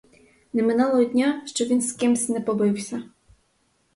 Не 0.53 0.63
минало 0.63 1.01
й 1.01 1.05
дня, 1.05 1.41
щоб 1.45 1.67
він 1.67 1.81
з 1.81 1.91
кимсь 1.91 2.29
не 2.29 2.39
побився. 2.41 3.03